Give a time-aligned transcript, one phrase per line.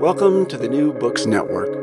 [0.00, 1.74] Welcome to the New Books Network.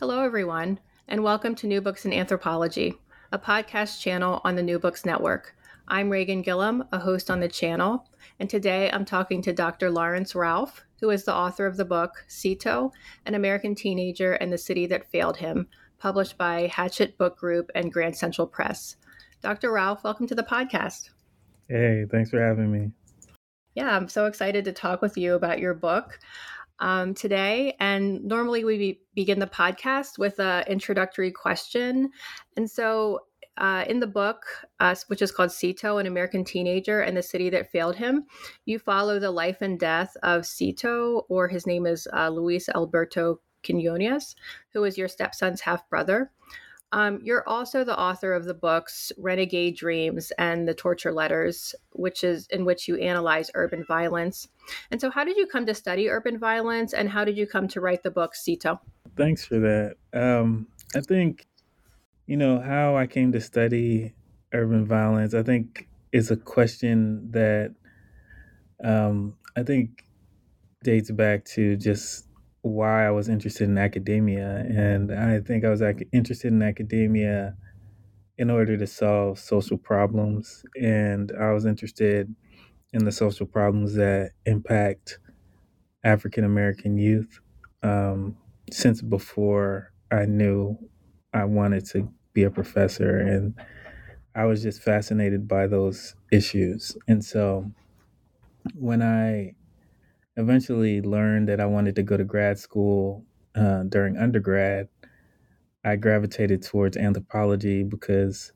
[0.00, 2.94] Hello, everyone, and welcome to New Books in Anthropology,
[3.30, 5.54] a podcast channel on the New Books Network.
[5.86, 8.08] I'm Reagan Gillum, a host on the channel,
[8.40, 9.90] and today I'm talking to Dr.
[9.90, 12.90] Laurence Ralph, who is the author of the book Sito,
[13.26, 15.68] An American Teenager and the City That Failed Him,
[15.98, 18.96] published by Hachette Book Group and Grand Central Press.
[19.42, 19.70] Dr.
[19.70, 21.10] Ralph, welcome to the podcast.
[21.68, 22.92] Hey, thanks for having me.
[23.78, 26.18] Yeah, I'm so excited to talk with you about your book
[26.80, 27.76] um, today.
[27.78, 32.10] And normally we be- begin the podcast with an introductory question.
[32.56, 33.20] And so
[33.56, 34.42] uh, in the book,
[34.80, 38.24] uh, which is called Sito, an American teenager and the city that failed him,
[38.64, 43.38] you follow the life and death of Sito, or his name is uh, Luis Alberto
[43.62, 44.34] Quiñonez,
[44.72, 46.32] who is your stepson's half brother.
[46.92, 52.24] Um, you're also the author of the books Renegade Dreams and The Torture Letters, which
[52.24, 54.48] is in which you analyze urban violence.
[54.90, 57.68] And so, how did you come to study urban violence, and how did you come
[57.68, 58.78] to write the book Sito?
[59.16, 59.96] Thanks for that.
[60.14, 61.46] Um, I think,
[62.26, 64.14] you know, how I came to study
[64.52, 67.74] urban violence, I think is a question that
[68.82, 70.04] um, I think
[70.82, 72.27] dates back to just
[72.68, 74.64] why I was interested in academia.
[74.68, 77.56] And I think I was ac- interested in academia
[78.38, 80.64] in order to solve social problems.
[80.80, 82.34] And I was interested
[82.92, 85.18] in the social problems that impact
[86.04, 87.40] African American youth
[87.82, 88.36] um,
[88.70, 90.78] since before I knew
[91.34, 93.18] I wanted to be a professor.
[93.18, 93.54] And
[94.34, 96.96] I was just fascinated by those issues.
[97.08, 97.70] And so
[98.74, 99.54] when I
[100.38, 104.88] eventually learned that I wanted to go to grad school uh, during undergrad,
[105.84, 108.52] I gravitated towards anthropology because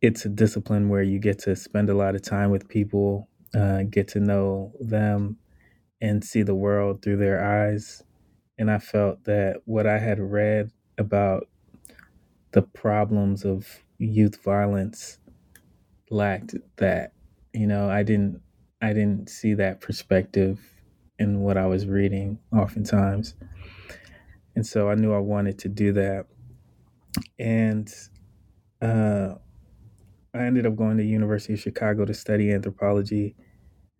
[0.00, 3.82] it's a discipline where you get to spend a lot of time with people, uh,
[3.84, 5.38] get to know them,
[6.00, 8.02] and see the world through their eyes.
[8.58, 11.48] And I felt that what I had read about
[12.52, 15.18] the problems of youth violence
[16.10, 17.12] lacked that.
[17.52, 18.42] You know, I didn't
[18.82, 20.60] I didn't see that perspective
[21.18, 23.34] in what I was reading oftentimes.
[24.56, 26.26] And so I knew I wanted to do that.
[27.38, 27.88] And
[28.82, 29.34] uh,
[30.34, 33.36] I ended up going to University of Chicago to study anthropology.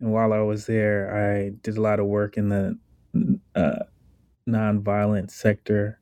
[0.01, 2.77] And while I was there, I did a lot of work in the
[3.55, 3.83] uh,
[4.47, 5.99] nonviolent sector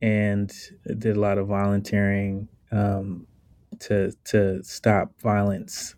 [0.00, 0.52] and
[0.86, 3.26] did a lot of volunteering um,
[3.80, 5.96] to to stop violence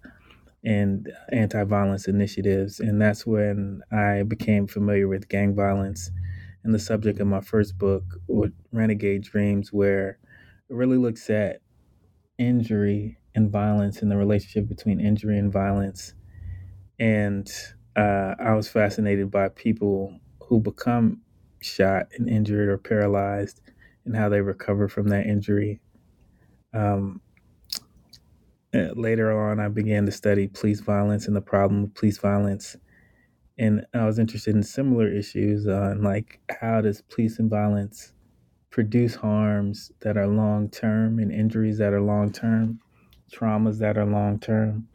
[0.68, 6.10] and anti-violence initiatives and that's when i became familiar with gang violence
[6.64, 8.04] and the subject of my first book
[8.72, 10.18] renegade dreams where
[10.70, 11.60] it really looks at
[12.38, 16.14] injury and violence and the relationship between injury and violence
[16.98, 17.50] and
[17.96, 21.22] uh, I was fascinated by people who become
[21.60, 23.60] shot and injured or paralyzed
[24.04, 25.80] and how they recover from that injury.
[26.74, 27.20] Um,
[28.96, 32.76] later on, I began to study police violence and the problem of police violence.
[33.58, 38.12] And I was interested in similar issues on like how does police and violence
[38.70, 42.80] produce harms that are long term and injuries that are long term,
[43.32, 44.88] traumas that are long term,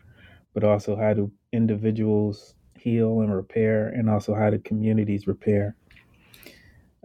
[0.54, 5.76] but also how do individuals heal and repair, and also how do communities repair.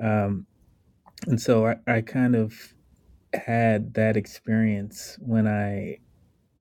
[0.02, 0.46] Um,
[1.26, 2.75] and so I, I kind of
[3.34, 5.98] had that experience when I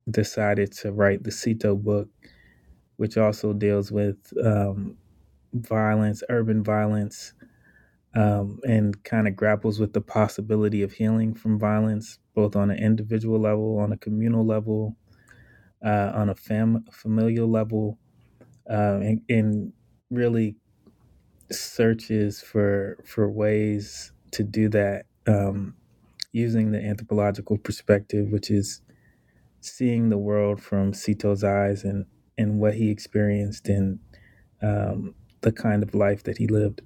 [0.10, 2.10] decided to write the Sito book,
[2.98, 4.98] which also deals with um,
[5.54, 7.34] violence, urban violence,
[8.16, 12.80] um, and kind of grapples with the possibility of healing from violence, both on an
[12.80, 14.98] individual level, on a communal level,
[15.86, 18.00] uh, on a fam- familial level,
[18.70, 19.74] uh, and, and
[20.12, 20.58] really
[21.52, 25.76] searches for for ways to do that um,
[26.34, 28.82] using the anthropological perspective, which is
[29.62, 32.06] seeing the world from Sito's eyes and
[32.38, 34.00] and what he experienced and
[34.62, 36.82] um, the kind of life that he lived.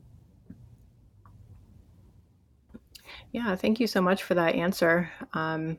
[3.32, 5.10] Yeah, thank you so much for that answer.
[5.34, 5.78] Um,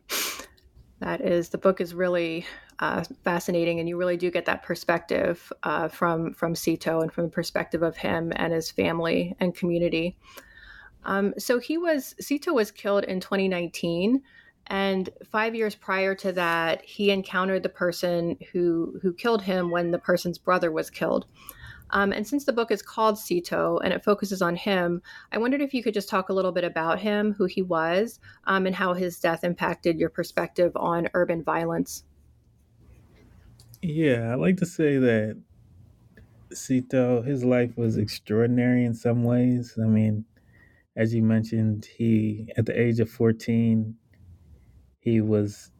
[1.00, 2.46] that is, the book is really
[2.78, 7.24] uh, fascinating, and you really do get that perspective uh, from from Sito and from
[7.24, 10.16] the perspective of him and his family and community.
[11.04, 14.22] Um, so he was Sito was killed in 2019,
[14.72, 19.90] and five years prior to that, he encountered the person who who killed him when
[19.90, 21.26] the person's brother was killed.
[21.90, 25.60] Um, and since the book is called Sito and it focuses on him, I wondered
[25.60, 28.74] if you could just talk a little bit about him, who he was, um, and
[28.74, 32.04] how his death impacted your perspective on urban violence.
[33.82, 35.38] Yeah, I like to say that
[36.54, 39.74] Sito, his life was extraordinary in some ways.
[39.78, 40.24] I mean,
[40.96, 43.96] as you mentioned, he at the age of 14,
[45.02, 45.72] he was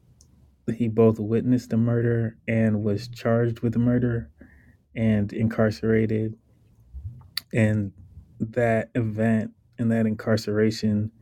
[0.77, 4.31] he both witnessed the murder and was charged with a murder
[4.97, 6.37] and incarcerated.
[7.53, 7.93] And
[8.41, 11.13] that event and that incarceration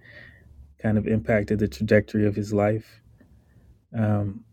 [0.78, 3.02] kind of impacted the trajectory of his life.
[3.96, 4.44] Um,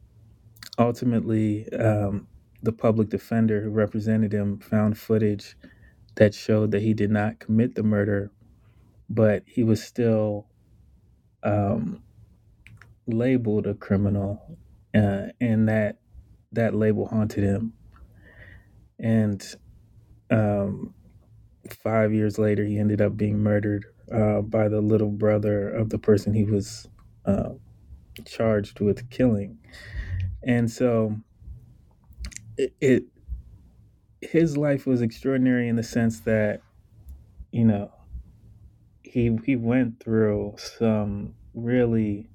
[0.78, 2.28] ultimately, um,
[2.64, 5.56] the public defender who represented him found footage
[6.16, 8.30] that showed that he did not commit the murder,
[9.10, 10.48] but he was still
[11.44, 12.04] um,
[13.08, 14.58] labeled a criminal,
[14.96, 16.00] uh, and that
[16.52, 17.74] that label haunted him.
[19.00, 19.44] And
[20.32, 20.94] um,
[21.84, 26.00] five years later, he ended up being murdered uh, by the little brother of the
[26.00, 26.88] person he was
[27.26, 27.50] uh,
[28.26, 29.58] charged with killing.
[30.44, 31.18] And so
[32.58, 33.04] it, it
[34.22, 36.62] his life was extraordinary in the sense that
[37.52, 37.92] you know
[39.04, 42.28] he he went through some really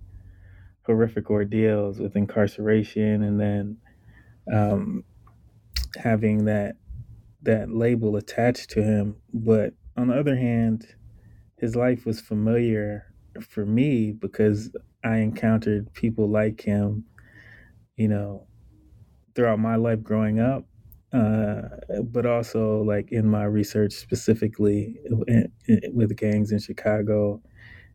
[0.85, 3.79] horrific ordeals with incarceration and then
[4.53, 5.05] um,
[5.97, 6.77] having that
[7.43, 9.17] that label attached to him.
[9.35, 10.87] But on the other hand,
[11.59, 14.75] his life was familiar for me because
[15.05, 17.05] I encountered people like him,
[17.97, 18.47] you know,
[19.35, 20.65] throughout my life growing up,
[21.13, 21.63] uh,
[22.05, 24.97] but also like in my research specifically
[25.93, 27.43] with gangs in Chicago,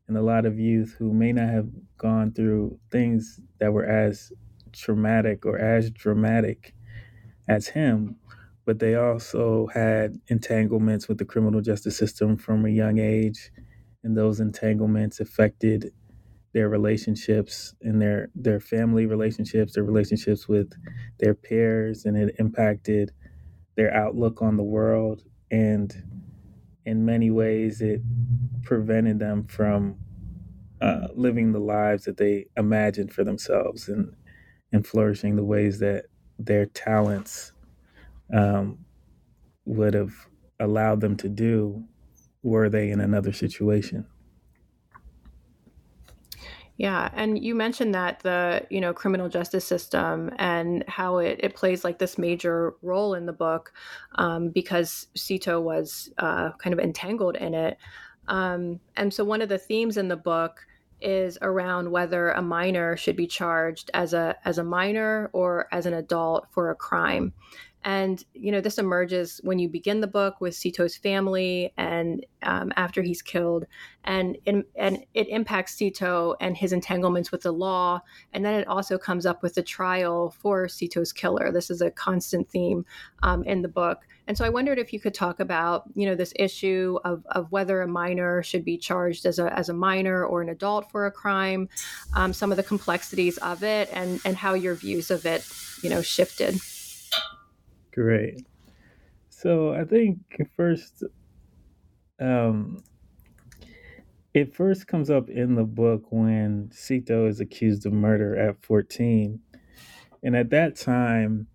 [0.07, 4.31] and a lot of youth who may not have gone through things that were as
[4.73, 6.73] traumatic or as dramatic
[7.49, 8.17] as him,
[8.65, 13.51] but they also had entanglements with the criminal justice system from a young age,
[14.03, 15.91] and those entanglements affected
[16.53, 20.71] their relationships and their their family relationships, their relationships with
[21.19, 23.11] their peers, and it impacted
[23.77, 25.23] their outlook on the world.
[25.51, 25.95] And
[26.87, 28.01] in many ways, it
[28.63, 29.97] prevented them from
[30.81, 34.15] uh, living the lives that they imagined for themselves and
[34.71, 36.05] and flourishing the ways that
[36.39, 37.51] their talents
[38.33, 38.79] um,
[39.65, 40.13] would have
[40.59, 41.83] allowed them to do
[42.43, 44.05] were they in another situation.
[46.77, 51.55] Yeah, and you mentioned that the you know criminal justice system and how it, it
[51.55, 53.73] plays like this major role in the book
[54.15, 57.77] um, because Sito was uh, kind of entangled in it,
[58.27, 60.67] um, and so one of the themes in the book
[61.01, 65.87] is around whether a minor should be charged as a as a minor or as
[65.87, 67.33] an adult for a crime,
[67.83, 72.73] And, you know, this emerges when you begin the book with Sito's family and um,
[72.75, 73.65] after he's killed.
[74.03, 78.01] And, and, and it impacts Sito and his entanglements with the law.
[78.33, 81.51] And then it also comes up with the trial for Sito's killer.
[81.51, 82.85] This is a constant theme
[83.23, 84.05] um, in the book.
[84.27, 87.49] And so I wondered if you could talk about, you know, this issue of, of
[87.51, 91.05] whether a minor should be charged as a, as a minor or an adult for
[91.05, 91.69] a crime,
[92.13, 95.47] um, some of the complexities of it, and, and how your views of it,
[95.81, 96.59] you know, shifted.
[97.97, 98.45] Great.
[99.29, 100.19] So I think
[100.55, 101.03] first,
[102.21, 102.83] um,
[104.35, 109.39] it first comes up in the book when Sito is accused of murder at 14.
[110.21, 111.47] And at that time,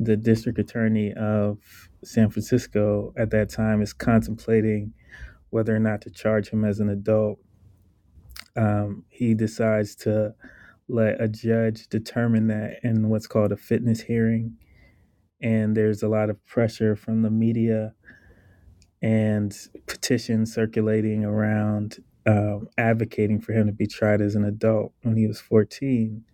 [0.00, 1.58] the district attorney of
[2.02, 4.94] San Francisco at that time is contemplating
[5.50, 7.38] whether or not to charge him as an adult.
[8.56, 10.34] Um, he decides to
[10.88, 14.56] let a judge determine that in what's called a fitness hearing.
[15.40, 17.94] And there's a lot of pressure from the media
[19.02, 25.16] and petitions circulating around um, advocating for him to be tried as an adult when
[25.16, 26.24] he was 14.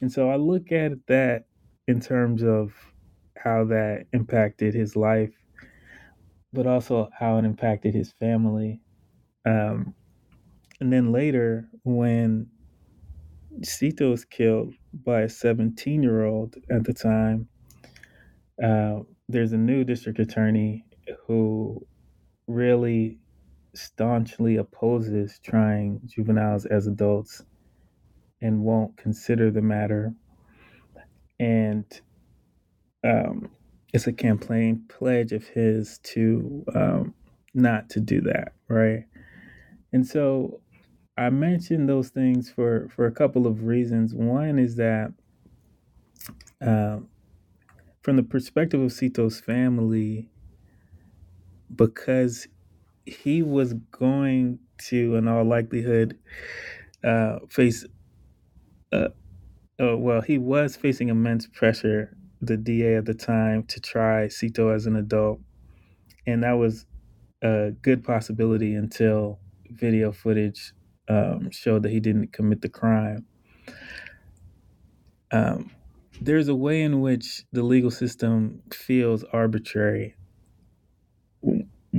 [0.00, 1.44] And so I look at that
[1.86, 2.72] in terms of
[3.36, 5.32] how that impacted his life,
[6.52, 8.80] but also how it impacted his family.
[9.46, 9.94] Um,
[10.80, 12.48] and then later, when
[13.60, 17.48] Sito was killed by a 17 year old at the time,
[18.62, 20.84] uh, there's a new district attorney
[21.26, 21.84] who
[22.46, 23.18] really
[23.74, 27.42] staunchly opposes trying juveniles as adults
[28.40, 30.12] and won't consider the matter
[31.40, 32.00] and
[33.04, 33.50] um,
[33.92, 37.14] it's a campaign pledge of his to um,
[37.54, 39.04] not to do that, right?
[39.92, 40.60] And so
[41.16, 44.14] I mentioned those things for for a couple of reasons.
[44.14, 45.12] One is that
[46.60, 47.08] um,
[48.04, 50.28] from the perspective of Sito's family,
[51.74, 52.46] because
[53.06, 56.18] he was going to, in all likelihood,
[57.02, 57.84] uh, face
[58.92, 59.08] uh,
[59.80, 64.72] uh, well, he was facing immense pressure, the DA at the time, to try Sito
[64.72, 65.40] as an adult.
[66.26, 66.86] And that was
[67.42, 70.72] a good possibility until video footage
[71.08, 73.26] um, showed that he didn't commit the crime.
[75.32, 75.70] Um,
[76.20, 80.16] there's a way in which the legal system feels arbitrary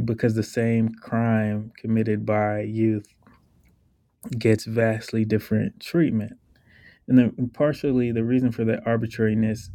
[0.03, 3.07] because the same crime committed by youth
[4.38, 6.34] gets vastly different treatment.
[7.07, 9.69] And then partially the reason for that arbitrariness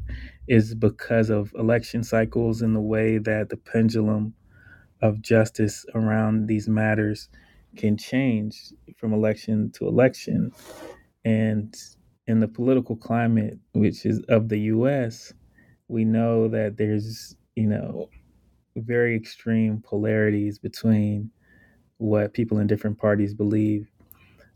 [0.49, 4.35] is because of election cycles and the way that the pendulum
[5.01, 7.29] of justice around these matters
[7.77, 10.51] can change from election to election.
[11.25, 11.75] And
[12.31, 15.33] in the political climate, which is of the US,
[15.89, 18.09] we know that there's, you know,
[18.77, 21.31] very extreme polarities between
[21.97, 23.91] what people in different parties believe.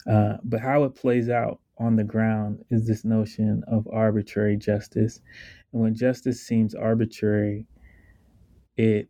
[0.07, 5.21] Uh, but how it plays out on the ground is this notion of arbitrary justice.
[5.73, 7.66] And when justice seems arbitrary,
[8.76, 9.09] it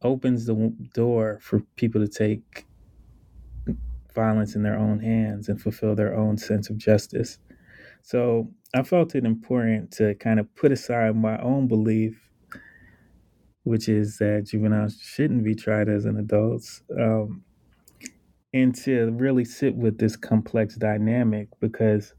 [0.00, 2.64] opens the door for people to take
[4.14, 7.38] violence in their own hands and fulfill their own sense of justice.
[8.06, 12.16] So I felt it important to kind of put aside my own belief,
[13.64, 17.42] which is that juveniles shouldn't be tried as an adults, um,
[18.54, 22.14] and to really sit with this complex dynamic because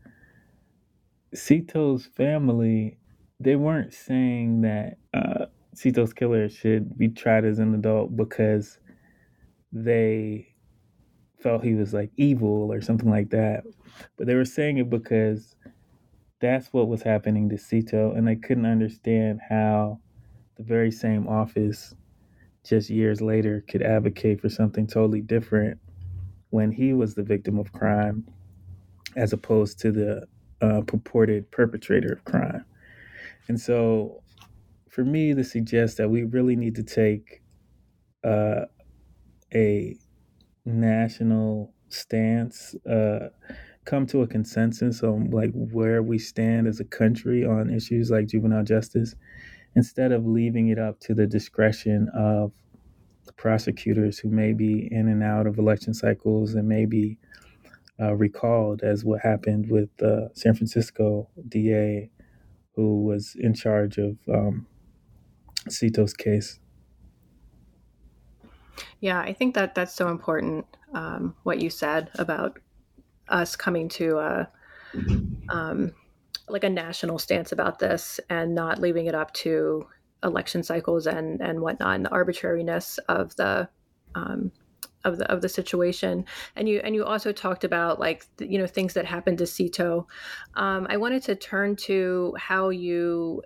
[1.33, 2.97] Sito's family,
[3.39, 8.77] they weren't saying that uh, Sito's killer should be tried as an adult because
[9.71, 10.49] they
[11.41, 13.63] felt he was like evil or something like that.
[14.17, 15.55] But they were saying it because
[16.39, 19.99] that's what was happening to Sito, and they couldn't understand how
[20.55, 21.95] the very same office
[22.63, 25.79] just years later could advocate for something totally different
[26.49, 28.25] when he was the victim of crime
[29.15, 30.27] as opposed to the
[30.61, 32.65] uh, purported perpetrator of crime.
[33.47, 34.21] And so
[34.89, 37.41] for me to suggest that we really need to take
[38.23, 38.65] uh,
[39.53, 39.95] a
[40.65, 43.29] national stance, uh,
[43.87, 48.27] come to a consensus on like where we stand as a country on issues like
[48.27, 49.15] juvenile justice,
[49.75, 52.51] instead of leaving it up to the discretion of
[53.37, 57.17] prosecutors who may be in and out of election cycles and maybe
[57.99, 62.09] uh, recalled as what happened with the San Francisco DA
[62.75, 64.67] who was in charge of um,
[65.69, 66.59] Sito's case.
[68.99, 70.65] Yeah, I think that that's so important.
[70.93, 72.59] Um, what you said about
[73.29, 74.49] us coming to a
[75.49, 75.91] um,
[76.49, 79.85] like a national stance about this and not leaving it up to
[80.23, 83.69] election cycles and and whatnot, and the arbitrariness of the
[84.15, 84.51] um,
[85.03, 86.25] of the of the situation.
[86.55, 90.05] And you and you also talked about like you know things that happened to Sito.
[90.55, 93.41] Um, I wanted to turn to how you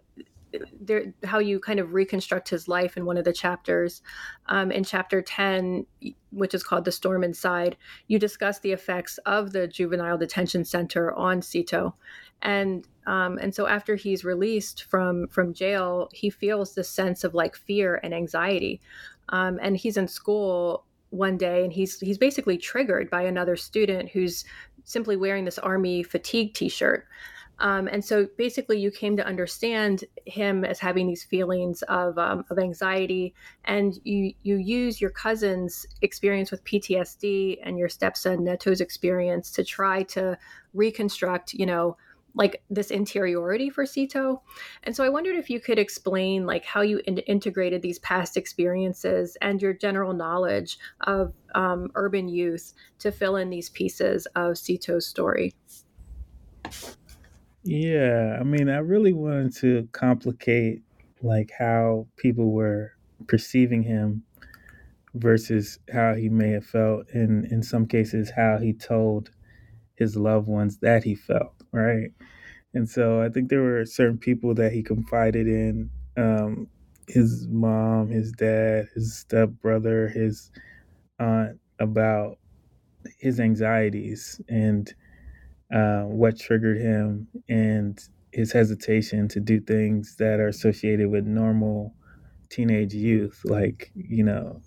[0.80, 4.02] there how you kind of reconstruct his life in one of the chapters.
[4.48, 5.86] Um, in chapter 10
[6.32, 7.76] which is called the storm inside
[8.08, 11.94] you discuss the effects of the juvenile detention center on sito
[12.42, 17.34] and um, and so after he's released from from jail he feels this sense of
[17.34, 18.82] like fear and anxiety.
[19.30, 24.10] Um, and he's in school one day and he's he's basically triggered by another student
[24.10, 24.46] who's
[24.84, 27.06] simply wearing this army fatigue t-shirt
[27.62, 32.44] um, and so basically, you came to understand him as having these feelings of, um,
[32.50, 38.82] of anxiety, and you you use your cousin's experience with PTSD and your stepson Neto's
[38.82, 40.40] experience to try to
[40.74, 41.98] reconstruct, you know,
[42.34, 44.42] like this interiority for Sito.
[44.84, 48.38] And so I wondered if you could explain like how you in- integrated these past
[48.38, 54.54] experiences and your general knowledge of um, urban youth to fill in these pieces of
[54.54, 55.54] Sito's story.
[57.64, 60.82] Yeah, I mean, I really wanted to complicate
[61.22, 62.94] like how people were
[63.28, 64.24] perceiving him
[65.16, 69.32] versus how he may have felt and in some cases how he told
[69.96, 72.12] his loved ones that he felt, right?
[72.74, 76.68] And so I think there were certain people that he confided in um,
[77.08, 80.52] his mom, his dad, his stepbrother, his
[81.20, 82.40] aunt about
[83.20, 84.94] his anxieties and
[85.74, 88.00] uh, what triggered him and
[88.34, 91.96] his hesitation to do things that are associated with normal
[92.50, 94.62] teenage youth, like, you know,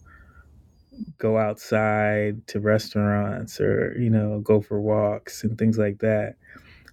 [1.19, 6.37] go outside to restaurants or, you know, go for walks and things like that.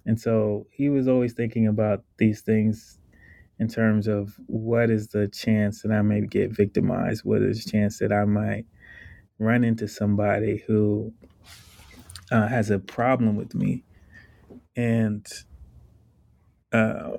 [0.06, 2.98] And so he was always thinking about these things
[3.58, 7.24] in terms of what is the chance that I may get victimized?
[7.24, 8.66] What is the chance that I might
[9.38, 11.12] run into somebody who
[12.32, 13.84] uh, has a problem with me?
[14.76, 15.26] And
[16.72, 17.12] uh,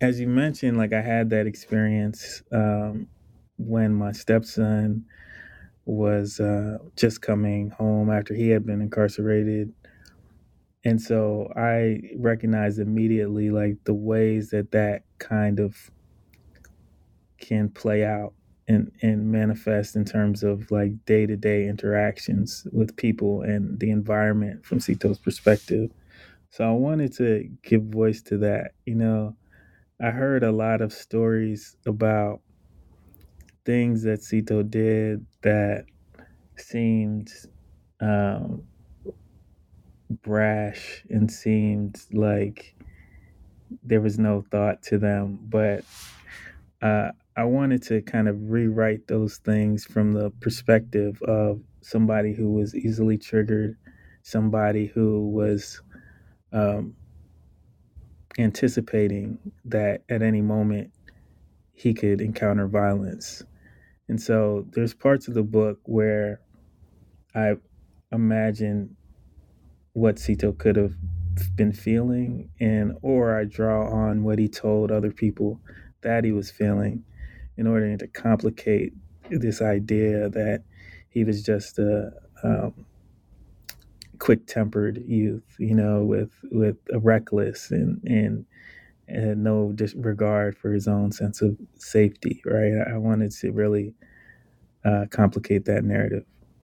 [0.00, 3.08] as you mentioned, like I had that experience um,
[3.56, 5.06] when my stepson
[5.84, 9.72] was uh, just coming home after he had been incarcerated.
[10.84, 15.90] And so I recognized immediately like the ways that that kind of
[17.38, 18.34] can play out
[18.68, 23.90] and, and manifest in terms of like day to day interactions with people and the
[23.90, 25.90] environment from Sito's perspective.
[26.50, 28.72] So I wanted to give voice to that.
[28.86, 29.36] You know,
[30.00, 32.40] I heard a lot of stories about
[33.64, 35.84] things that Sito did that
[36.56, 37.30] seemed
[38.00, 38.62] um,
[40.22, 42.74] brash and seemed like
[43.82, 45.38] there was no thought to them.
[45.42, 45.84] But
[46.82, 52.50] uh, I wanted to kind of rewrite those things from the perspective of somebody who
[52.50, 53.76] was easily triggered,
[54.22, 55.82] somebody who was
[56.52, 56.94] um,
[58.38, 60.92] anticipating that at any moment
[61.74, 63.42] he could encounter violence.
[64.08, 66.40] And so there's parts of the book where
[67.34, 67.56] I
[68.12, 68.96] imagine
[69.92, 70.94] what Sito could have
[71.54, 75.60] been feeling and or I draw on what he told other people
[76.00, 77.04] that he was feeling
[77.56, 78.92] in order to complicate
[79.30, 80.62] this idea that
[81.08, 82.86] he was just a um,
[84.18, 88.44] quick-tempered youth, you know, with with a reckless and and
[89.08, 92.42] and no disregard for his own sense of safety.
[92.44, 92.72] Right?
[92.92, 93.94] I wanted to really
[94.84, 96.24] uh, complicate that narrative.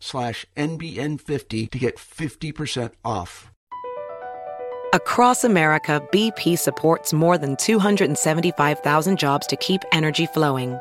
[0.00, 3.50] slash NBN50 to get 50% off.
[4.92, 10.76] Across America, BP supports more than 275,000 jobs to keep energy flowing.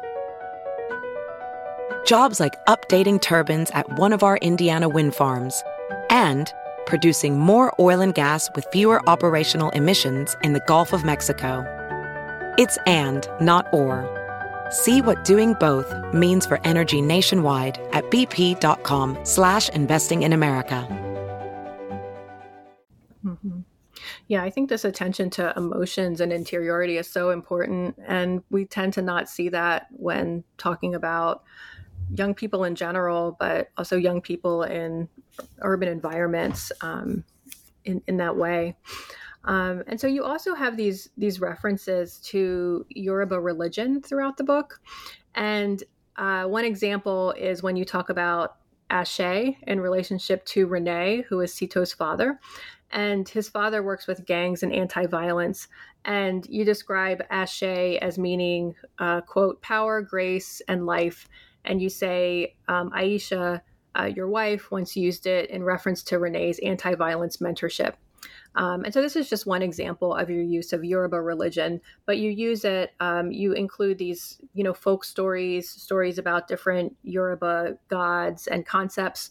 [2.05, 5.61] Jobs like updating turbines at one of our Indiana wind farms
[6.09, 6.51] and
[6.87, 11.63] producing more oil and gas with fewer operational emissions in the Gulf of Mexico.
[12.57, 14.18] It's and, not or.
[14.69, 20.87] See what doing both means for energy nationwide at bp.com slash investing in America.
[23.25, 23.61] Mm-hmm.
[24.27, 27.99] Yeah, I think this attention to emotions and interiority is so important.
[28.07, 31.43] And we tend to not see that when talking about
[32.13, 35.09] young people in general, but also young people in
[35.61, 37.23] urban environments um,
[37.85, 38.75] in, in that way.
[39.45, 44.81] Um, and so you also have these these references to Yoruba religion throughout the book.
[45.35, 45.83] And
[46.17, 48.57] uh, one example is when you talk about
[48.89, 52.39] Ashe in relationship to Rene, who is Sito's father.
[52.91, 55.67] And his father works with gangs and anti violence.
[56.05, 61.27] And you describe Ashe as meaning, uh, quote, power, grace, and life.
[61.65, 63.61] And you say um, Aisha,
[63.97, 67.93] uh, your wife, once used it in reference to Rene's anti violence mentorship.
[68.55, 72.17] Um, and so this is just one example of your use of Yoruba religion, but
[72.17, 77.77] you use it, um, you include these, you know, folk stories, stories about different Yoruba
[77.89, 79.29] gods and concepts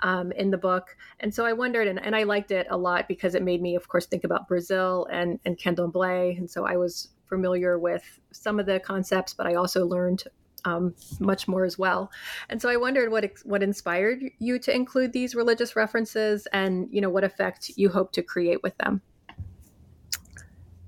[0.00, 0.96] um, in the book.
[1.20, 3.74] And so I wondered, and, and I liked it a lot because it made me,
[3.74, 6.36] of course, think about Brazil and, and candomblé.
[6.36, 10.24] And so I was familiar with some of the concepts, but I also learned
[10.64, 12.10] um, much more as well.
[12.48, 17.00] And so I wondered what what inspired you to include these religious references, and you
[17.00, 19.00] know what effect you hope to create with them.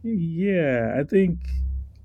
[0.03, 1.39] Yeah, I think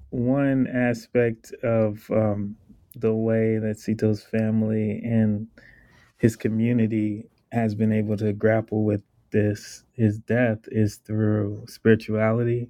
[0.10, 2.56] one aspect of um,
[2.96, 5.48] the way that Sito's family and
[6.18, 9.02] his community has been able to grapple with
[9.32, 12.70] this his death is through spirituality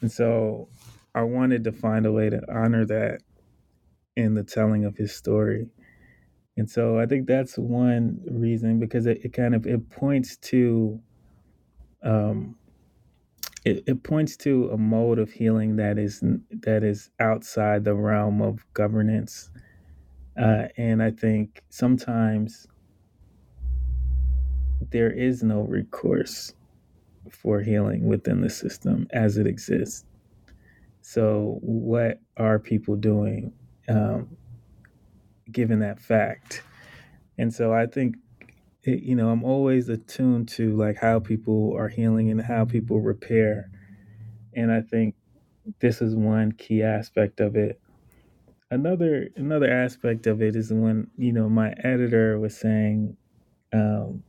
[0.00, 0.68] and so
[1.14, 3.20] i wanted to find a way to honor that
[4.16, 5.68] in the telling of his story.
[6.56, 11.00] And so I think that's one reason because it, it kind of it points to
[12.02, 12.56] um
[13.64, 18.40] it, it points to a mode of healing that is that is outside the realm
[18.40, 19.50] of governance.
[20.40, 22.66] Uh, and I think sometimes
[24.90, 26.54] there is no recourse
[27.30, 30.04] for healing within the system as it exists.
[31.00, 33.52] So, what are people doing
[33.88, 34.36] um,
[35.50, 36.62] given that fact.
[37.38, 38.16] And so I think,
[38.82, 43.00] it, you know, I'm always attuned to like how people are healing and how people
[43.00, 43.70] repair.
[44.54, 45.14] And I think
[45.80, 47.80] this is one key aspect of it.
[48.70, 53.16] Another another aspect of it is when you know my editor was saying,
[53.72, 54.24] um,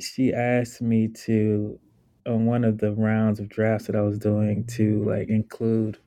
[0.00, 1.78] she asked me to
[2.26, 5.98] on one of the rounds of drafts that I was doing to like include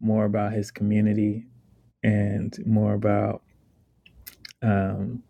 [0.00, 1.46] more about his community
[2.02, 3.42] and more about
[4.62, 5.22] um,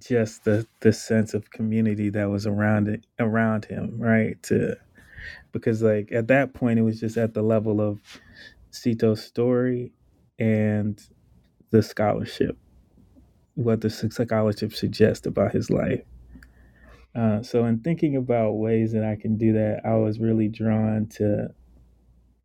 [0.00, 4.42] just the the sense of community that was around it around him, right?
[4.44, 4.76] To
[5.52, 8.00] because like at that point it was just at the level of
[8.70, 9.92] Sito's story
[10.38, 11.00] and
[11.70, 12.56] the scholarship,
[13.54, 16.02] what the scholarship suggests about his life.
[17.14, 21.06] Uh, so in thinking about ways that I can do that, I was really drawn
[21.14, 21.48] to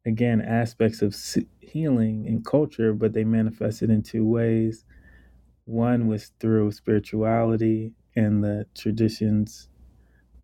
[0.10, 1.16] again aspects of
[1.62, 4.84] healing and culture, but they manifested in two ways.
[5.66, 9.70] One was through spirituality and the traditions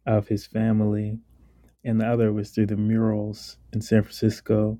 [0.05, 1.19] of his family,
[1.83, 4.79] and the other was through the murals in San Francisco.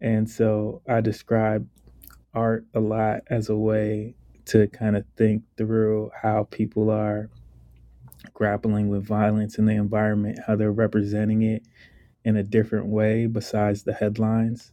[0.00, 1.66] And so I describe
[2.34, 7.30] art a lot as a way to kind of think through how people are
[8.32, 11.62] grappling with violence in the environment, how they're representing it,
[12.24, 14.72] in a different way besides the headlines.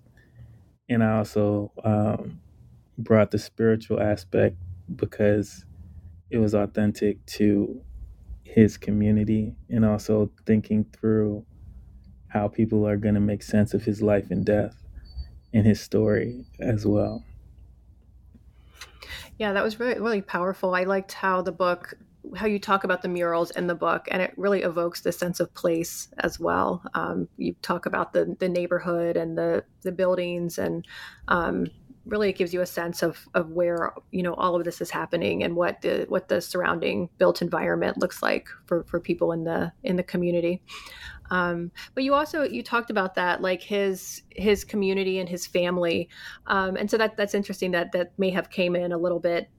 [0.89, 2.41] And I also um,
[2.97, 4.57] brought the spiritual aspect
[4.95, 5.65] because
[6.29, 7.81] it was authentic to
[8.43, 11.45] his community and also thinking through
[12.27, 14.75] how people are going to make sense of his life and death
[15.53, 17.23] and his story as well.
[19.37, 20.75] Yeah, that was really really powerful.
[20.75, 21.95] I liked how the book
[22.35, 25.39] how you talk about the murals in the book, and it really evokes the sense
[25.39, 26.83] of place as well.
[26.93, 30.85] Um, you talk about the the neighborhood and the the buildings, and
[31.27, 31.67] um,
[32.05, 34.89] really it gives you a sense of of where you know all of this is
[34.89, 39.43] happening and what the what the surrounding built environment looks like for for people in
[39.43, 40.61] the in the community.
[41.29, 46.09] Um, but you also you talked about that like his his community and his family,
[46.47, 49.49] um, and so that that's interesting that that may have came in a little bit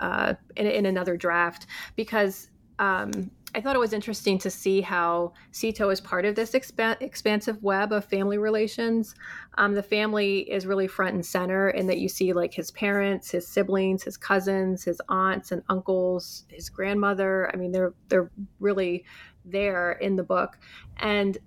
[0.00, 5.32] uh, in, in another draft because um, I thought it was interesting to see how
[5.52, 9.14] Sito is part of this expan- expansive web of family relations.
[9.56, 13.30] Um, the family is really front and center in that you see like his parents,
[13.30, 17.50] his siblings, his cousins, his aunts and uncles, his grandmother.
[17.52, 18.30] I mean, they're they're
[18.60, 19.04] really
[19.46, 20.58] there in the book,
[20.98, 21.38] and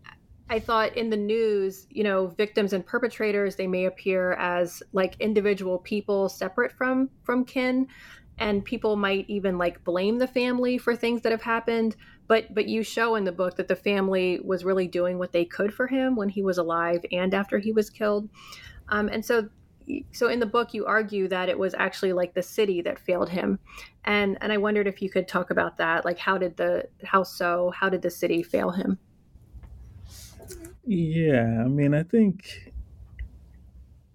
[0.49, 5.15] I thought in the news, you know, victims and perpetrators they may appear as like
[5.19, 7.87] individual people separate from from kin
[8.37, 11.95] and people might even like blame the family for things that have happened
[12.31, 15.43] but but you show in the book that the family was really doing what they
[15.43, 18.29] could for him when he was alive and after he was killed.
[18.87, 19.49] Um, and so
[20.13, 23.27] so in the book you argue that it was actually like the city that failed
[23.27, 23.59] him.
[24.05, 27.23] And and i wondered if you could talk about that like how did the how
[27.23, 28.97] so how did the city fail him?
[30.85, 32.71] Yeah i mean i think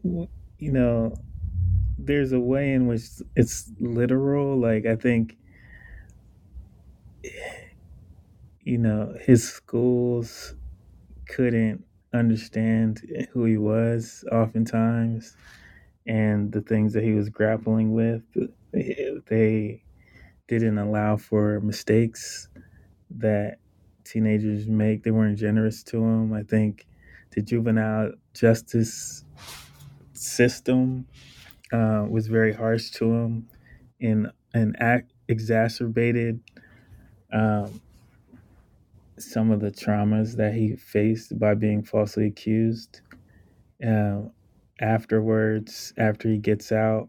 [0.03, 1.15] you know
[1.99, 3.03] there's a way in which
[3.35, 4.59] it's literal.
[4.59, 5.37] Like I think,
[8.63, 10.55] you know, his schools
[11.29, 15.37] couldn't understand who he was oftentimes
[16.07, 18.23] and the things that he was grappling with.
[18.73, 19.83] They
[20.49, 22.49] didn't allow for mistakes
[23.11, 23.59] that
[24.05, 25.03] teenagers make.
[25.03, 26.33] They weren't generous to him.
[26.33, 26.87] I think
[27.31, 29.25] the juvenile justice
[30.13, 31.07] system
[31.77, 33.49] uh, was very harsh to him
[34.01, 36.41] and and act exacerbated
[37.33, 37.81] um,
[39.19, 43.01] some of the traumas that he faced by being falsely accused.
[43.87, 44.23] Uh,
[44.81, 47.09] afterwards, after he gets out,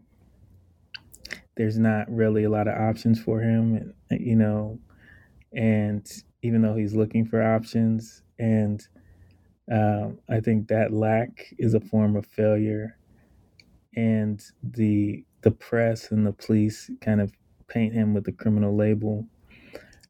[1.56, 4.78] there's not really a lot of options for him, you know,
[5.54, 6.06] and
[6.42, 8.86] even though he's looking for options, and
[9.72, 12.97] um, I think that lack is a form of failure
[13.98, 17.32] and the the press and the police kind of
[17.66, 19.26] paint him with the criminal label.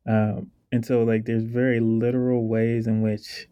[0.07, 3.49] Um, and so, like, there's very literal ways in which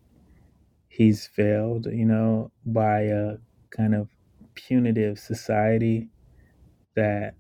[0.88, 3.36] he's failed, you know, by a
[3.70, 4.10] kind of
[4.54, 6.08] punitive society
[6.96, 7.34] that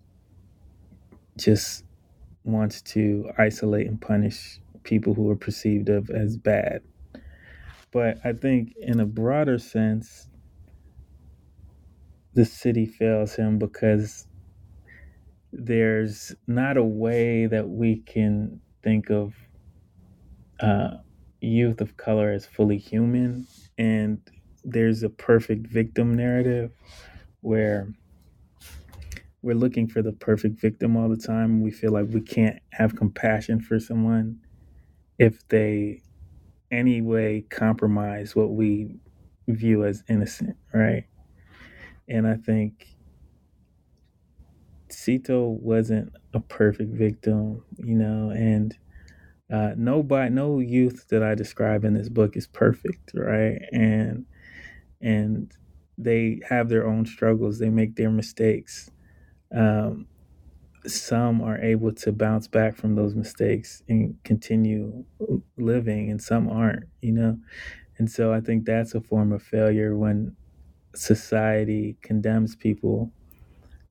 [1.36, 1.84] just
[2.44, 6.82] wants to isolate and punish people who are perceived of as bad.
[7.90, 10.28] But I think in a broader sense,
[12.36, 14.28] the city fails him because
[15.52, 19.34] there's not a way that we can think of
[20.60, 20.98] uh,
[21.40, 23.46] youth of color as fully human.
[23.78, 24.20] And
[24.64, 26.72] there's a perfect victim narrative
[27.40, 27.88] where
[29.40, 31.62] we're looking for the perfect victim all the time.
[31.62, 34.40] We feel like we can't have compassion for someone
[35.18, 36.02] if they
[36.70, 38.96] anyway compromise what we
[39.48, 41.04] view as innocent, right?
[42.08, 42.96] And I think
[44.90, 48.76] Sito wasn't a perfect victim, you know, and
[49.52, 53.60] uh, nobody, no youth that I describe in this book is perfect, right?
[53.72, 54.26] And
[55.00, 55.52] and
[55.98, 57.58] they have their own struggles.
[57.58, 58.90] They make their mistakes.
[59.54, 60.06] Um,
[60.86, 65.04] some are able to bounce back from those mistakes and continue
[65.56, 67.38] living, and some aren't, you know.
[67.98, 70.36] And so I think that's a form of failure when
[70.98, 73.10] society condemns people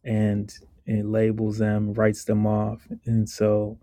[0.03, 0.53] and
[0.85, 3.79] it labels them, writes them off, and so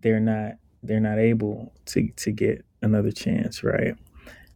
[0.00, 3.94] they're not they're not able to to get another chance, right?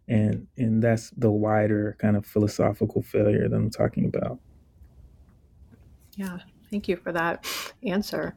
[0.08, 4.38] And and that's the wider kind of philosophical failure that I'm talking about.
[6.16, 6.38] Yeah,
[6.70, 7.46] thank you for that
[7.84, 8.34] answer.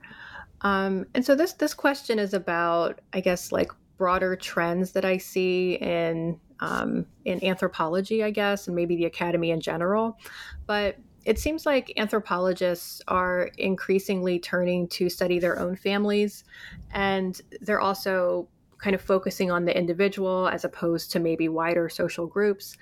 [0.61, 5.17] Um, and so this this question is about, I guess, like broader trends that I
[5.17, 10.17] see in um, in anthropology, I guess, and maybe the academy in general.
[10.65, 16.43] But it seems like anthropologists are increasingly turning to study their own families,
[16.91, 22.27] and they're also kind of focusing on the individual as opposed to maybe wider social
[22.27, 22.77] groups.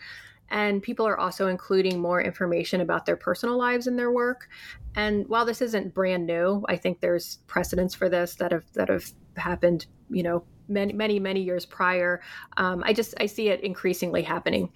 [0.50, 4.50] And people are also including more information about their personal lives in their work.
[4.96, 8.90] And while this isn't brand new, I think there's precedents for this that have that
[8.90, 12.22] have happened, you know, many many many years prior.
[12.58, 14.72] Um, i just i see it increasingly happening.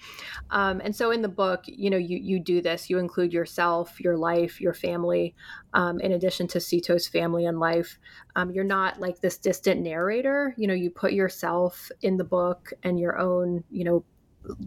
[0.52, 2.89] Um, and so in the book you know you you do this.
[2.89, 5.36] You include yourself your life your family
[5.73, 7.97] um, in addition to sito's family and life.
[8.36, 10.54] Um, you're not like this distant narrator.
[10.58, 14.04] You know you put yourself in the book and your own you know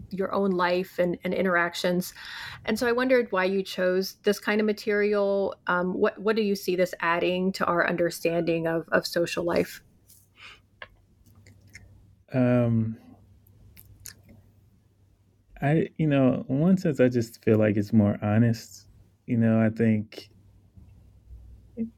[0.09, 2.13] your own life and, and interactions.
[2.65, 5.55] And so i wondered why you chose this kind of material.
[5.67, 9.81] Um, what what do you see this adding to our understanding of, of social life
[12.33, 12.97] um,
[15.61, 18.87] I, you know, in one sense, I just feel like it's more honest.
[19.27, 20.29] You know, I think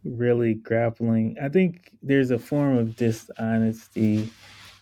[0.03, 1.37] really grappling.
[1.41, 4.29] I think there's a form of dishonesty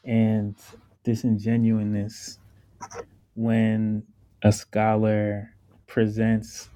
[0.04, 0.56] and
[1.04, 2.40] disingenuousness
[3.36, 4.04] when
[4.44, 5.56] a scholar
[5.88, 6.70] presents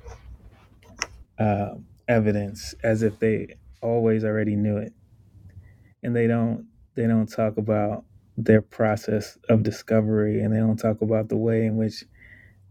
[1.40, 1.76] uh,
[2.08, 4.94] evidence as if they always already knew it,
[6.04, 8.06] and they don't they don't talk about
[8.38, 12.04] their process of discovery, and they don't talk about the way in which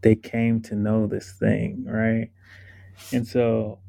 [0.01, 2.29] they came to know this thing, right?
[3.11, 3.79] And so,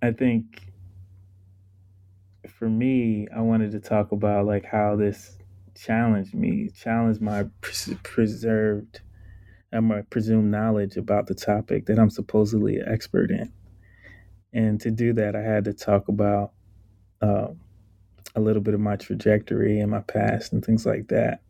[0.00, 0.72] I think
[2.48, 5.36] for me, I wanted to talk about like how this
[5.74, 9.00] challenged me, challenged my pres- preserved
[9.72, 13.52] and my presumed knowledge about the topic that I'm supposedly an expert in.
[14.52, 16.52] And to do that, I had to talk about
[17.20, 17.48] uh,
[18.34, 21.40] a little bit of my trajectory and my past and things like that.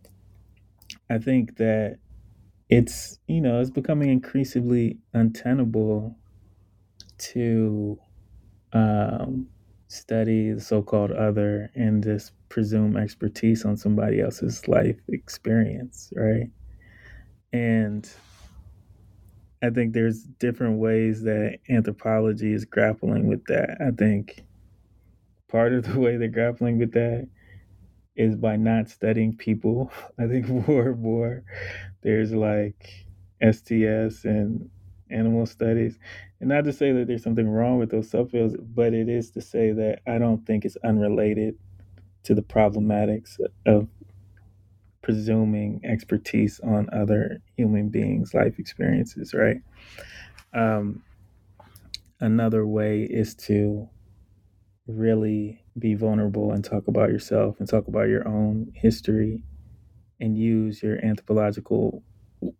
[1.11, 1.99] I think that
[2.69, 6.17] it's, you know, it's becoming increasingly untenable
[7.19, 7.99] to
[8.73, 9.49] um,
[9.88, 16.51] study the so-called other and just presume expertise on somebody else's life experience, right?
[17.53, 18.09] And
[19.62, 23.79] I think there's different ways that anthropology is grappling with that.
[23.81, 24.45] I think
[25.49, 27.29] part of the way they're grappling with that
[28.17, 29.91] is by not studying people.
[30.19, 31.43] I think more and more
[32.03, 33.07] there's like
[33.41, 34.69] STS and
[35.11, 35.99] animal studies.
[36.41, 39.41] And not to say that there's something wrong with those subfields, but it is to
[39.41, 41.57] say that I don't think it's unrelated
[42.25, 43.89] to the problematics of
[45.03, 49.61] presuming expertise on other human beings' life experiences, right?
[50.53, 51.03] Um,
[52.21, 53.89] another way is to
[54.88, 59.42] really be vulnerable and talk about yourself and talk about your own history
[60.18, 62.03] and use your anthropological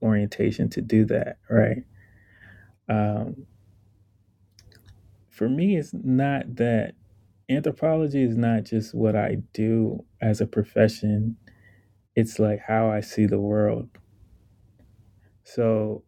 [0.03, 1.83] orientation to do that, right?
[2.89, 3.47] Um,
[5.31, 6.95] for me, it's not that
[7.49, 11.37] anthropology is not just what I do as a profession,
[12.15, 13.89] it's like how I see the world.
[15.45, 16.03] So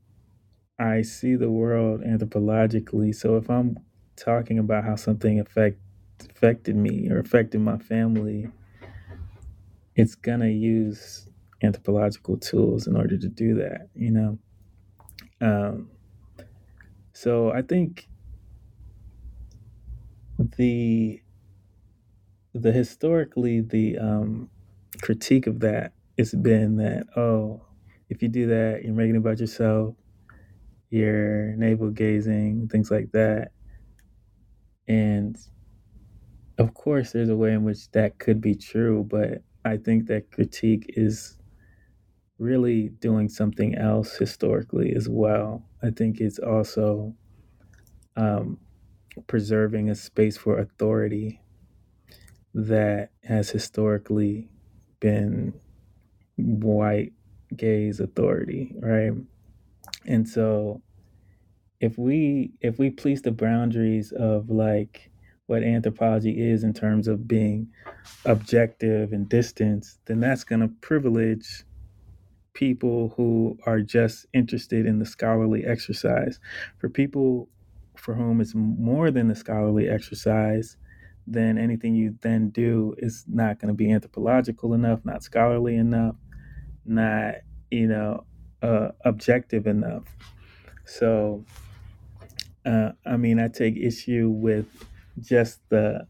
[0.78, 3.14] I see the world anthropologically.
[3.14, 3.78] So if I'm
[4.16, 5.78] talking about how something affect,
[6.26, 8.48] affected me or affected my family,
[9.96, 11.28] it's gonna use
[11.62, 14.38] anthropological tools in order to do that, you know.
[15.40, 15.90] Um,
[17.12, 18.08] so I think
[20.56, 21.20] the
[22.54, 24.50] the historically the um,
[25.02, 27.60] critique of that has been that oh
[28.08, 29.94] if you do that you're making it about yourself
[30.90, 33.52] you're navel gazing things like that
[34.88, 35.38] and
[36.60, 40.30] of course there's a way in which that could be true but i think that
[40.32, 41.38] critique is
[42.38, 47.14] really doing something else historically as well i think it's also
[48.16, 48.58] um,
[49.26, 51.40] preserving a space for authority
[52.54, 54.48] that has historically
[55.00, 55.54] been
[56.36, 57.12] white
[57.56, 59.12] gaze authority, right?
[60.06, 60.82] And so
[61.80, 65.10] if we if we police the boundaries of like
[65.50, 67.66] what anthropology is in terms of being
[68.24, 71.64] objective and distance, then that's going to privilege
[72.52, 76.38] people who are just interested in the scholarly exercise.
[76.78, 77.48] For people
[77.96, 80.76] for whom it's more than the scholarly exercise,
[81.26, 86.14] then anything you then do is not going to be anthropological enough, not scholarly enough,
[86.84, 87.34] not
[87.72, 88.24] you know
[88.62, 90.04] uh, objective enough.
[90.84, 91.44] So,
[92.64, 94.66] uh, I mean, I take issue with
[95.20, 96.06] just the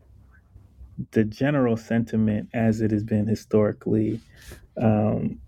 [1.13, 4.21] the general sentiment as it has been historically,
[4.81, 5.41] um,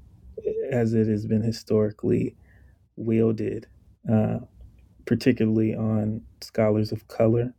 [0.70, 2.35] as it has been historically
[2.96, 3.66] wielded,
[4.11, 4.38] uh,
[5.05, 7.53] particularly on scholars of color.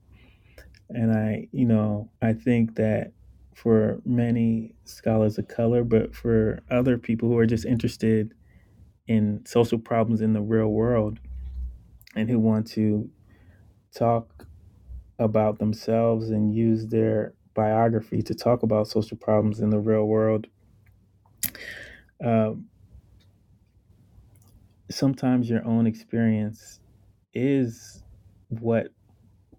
[0.89, 3.11] And I, you know, I think that
[3.55, 8.33] for many scholars of color, but for other people who are just interested
[9.07, 11.19] in social problems in the real world
[12.15, 13.09] and who want to
[13.93, 14.47] talk
[15.23, 20.47] about themselves and use their biography to talk about social problems in the real world.
[22.23, 22.53] Uh,
[24.89, 26.79] sometimes your own experience
[27.33, 28.03] is
[28.49, 28.87] what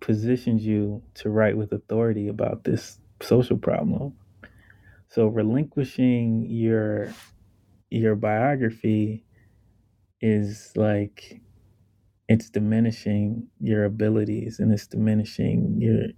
[0.00, 4.14] positions you to write with authority about this social problem.
[5.08, 7.12] So relinquishing your
[7.90, 9.24] your biography
[10.20, 11.40] is like
[12.28, 16.08] it's diminishing your abilities and it's diminishing your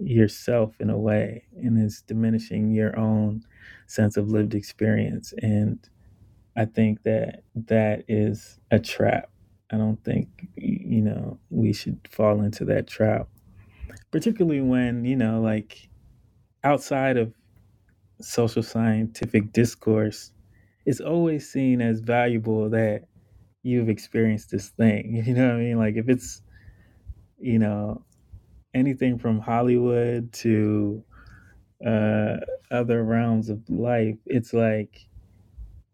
[0.00, 3.42] yourself in a way and it's diminishing your own
[3.86, 5.34] sense of lived experience.
[5.42, 5.78] And
[6.56, 9.30] i think that that is a trap.
[9.70, 13.28] I don't think you know we should fall into that trap
[14.10, 15.88] particularly when you know, like
[16.64, 17.34] outside of
[18.20, 20.32] social scientific discourse,
[20.86, 23.07] it's always seen as valuable that
[23.68, 25.22] you've experienced this thing.
[25.26, 25.78] You know what I mean?
[25.78, 26.42] Like if it's,
[27.38, 28.04] you know,
[28.74, 31.04] anything from Hollywood to
[31.86, 32.36] uh,
[32.70, 35.06] other realms of life, it's like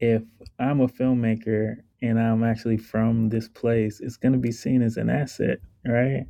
[0.00, 0.22] if
[0.58, 4.96] I'm a filmmaker and I'm actually from this place, it's going to be seen as
[4.96, 6.26] an asset, right?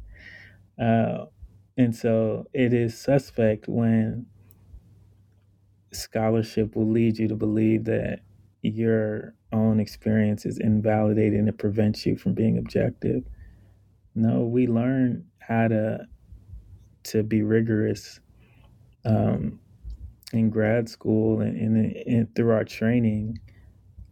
[0.81, 1.27] Uh,
[1.77, 4.27] and so it is suspect when
[5.93, 8.21] scholarship will lead you to believe that
[8.65, 13.23] your own experience is invalidated and it prevents you from being objective.
[14.15, 16.07] No, we learn how to
[17.05, 18.21] to be rigorous
[19.05, 19.61] um,
[20.33, 23.39] in grad school and, and, and through our training,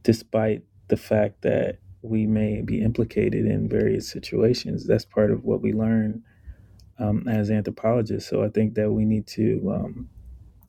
[0.03, 4.87] despite the fact that we may be implicated in various situations.
[4.87, 6.23] That's part of what we learn
[6.99, 8.29] um, as anthropologists.
[8.29, 10.11] So I think that we need to um,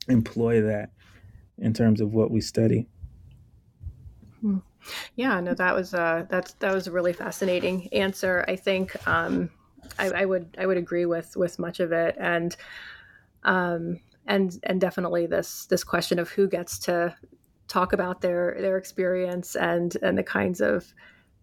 [0.07, 0.91] employ that
[1.57, 2.87] in terms of what we study.
[4.43, 4.57] Hmm.
[5.15, 8.43] Yeah, no, that was uh, that's that was a really fascinating answer.
[8.45, 9.49] I think um,
[9.97, 12.53] I, I would I would agree with with much of it, and
[13.43, 17.15] um, and and definitely this this question of who gets to
[17.69, 20.93] talk about their their experience and and the kinds of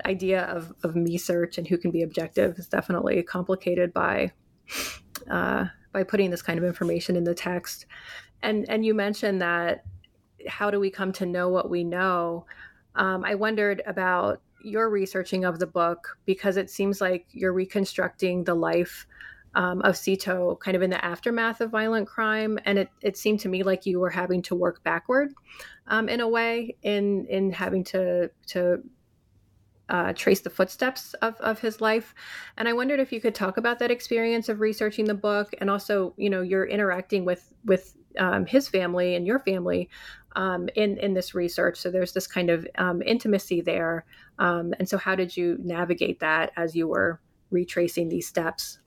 [0.05, 4.31] idea of of me search and who can be objective is definitely complicated by
[5.31, 7.87] uh, by putting this kind of information in the text.
[8.43, 9.85] And and you mentioned that
[10.47, 12.45] how do we come to know what we know?
[12.95, 18.45] Um, I wondered about your researching of the book because it seems like you're reconstructing
[18.45, 19.07] the life
[19.55, 23.41] um, of Sito kind of in the aftermath of violent crime, and it, it seemed
[23.41, 25.33] to me like you were having to work backward
[25.89, 28.83] um, in a way in in having to to
[29.89, 32.15] uh, trace the footsteps of, of his life.
[32.57, 35.69] And I wondered if you could talk about that experience of researching the book and
[35.69, 39.89] also, you know, you're interacting with with um, his family and your family
[40.37, 41.79] um, in in this research.
[41.79, 44.05] So there's this kind of um, intimacy there.
[44.39, 47.21] Um, and so, how did you navigate that as you were
[47.51, 48.79] retracing these steps?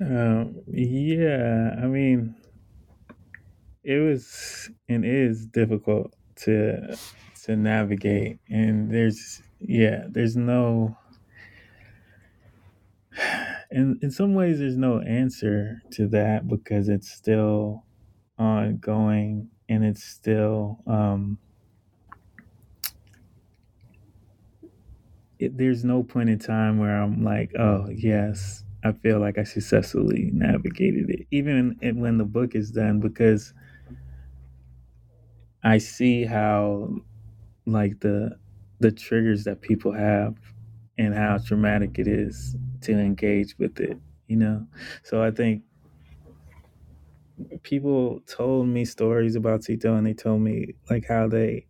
[0.00, 2.36] Um, yeah, I mean,
[3.82, 6.14] it was and is difficult
[6.44, 6.96] to
[7.44, 10.96] to navigate, and there's yeah, there's no.
[13.70, 17.84] In in some ways, there's no answer to that because it's still
[18.38, 21.38] ongoing and it's still um,
[25.38, 29.44] it, there's no point in time where I'm like, oh yes, I feel like I
[29.44, 33.52] successfully navigated it, even when the book is done, because
[35.62, 36.96] I see how
[37.66, 38.38] like the
[38.80, 40.36] the triggers that people have
[40.98, 44.66] and how traumatic it is to engage with it, you know.
[45.04, 45.64] So I think
[47.62, 51.66] people told me stories about Sito and they told me like how they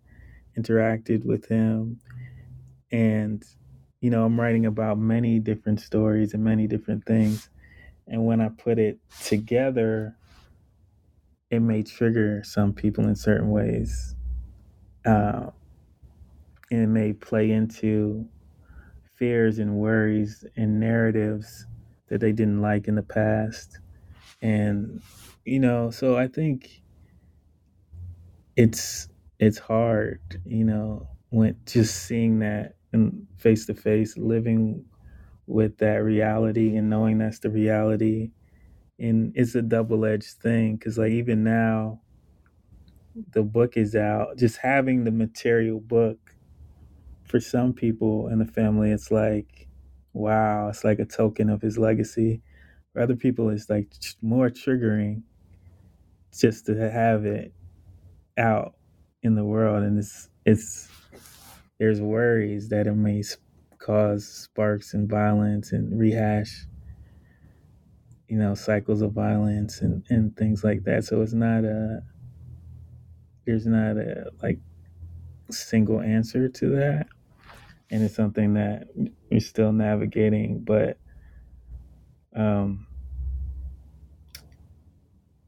[0.59, 2.01] interacted with him.
[2.93, 3.45] And
[4.01, 7.51] you know i'm writing about many different stories and many different things.
[8.07, 10.17] And when i put it together
[11.51, 14.15] it may trigger some people in certain ways.
[15.07, 15.51] Uh,
[16.71, 18.29] and it may play into
[19.17, 21.67] fears and worries and narratives
[22.09, 23.79] that they didn't like in the past.
[24.43, 25.03] And
[25.49, 26.83] you know so i think
[28.57, 34.85] it's it's hard you know when just seeing that and face to face living
[35.47, 38.31] with that reality and knowing that's the reality
[38.99, 42.01] and it's a double-edged thing because like even now
[43.33, 44.37] the book is out.
[44.37, 46.19] Just having the material book
[47.25, 49.69] for some people in the family it's like
[50.15, 52.43] wow it's like a token of his legacy.
[52.93, 53.93] For other people it's like
[54.23, 55.23] more triggering
[56.37, 57.53] just to have it
[58.37, 58.75] out
[59.23, 59.83] in the world.
[59.83, 60.89] And it's it's
[61.79, 63.23] there's worries that it may
[63.79, 66.67] cause sparks and violence and rehash
[68.29, 71.05] you know cycles of violence and and things like that.
[71.05, 72.03] So it's not a
[73.47, 74.59] there's not a like
[75.51, 77.07] single answer to that.
[77.91, 78.89] And it's something that
[79.31, 80.99] we're still navigating but
[82.37, 82.87] um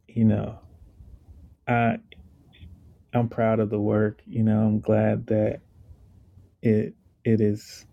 [0.08, 0.58] you know
[1.70, 1.98] i
[3.14, 5.60] i'm proud of the work you know i'm glad that
[6.62, 6.94] it
[7.24, 7.86] it is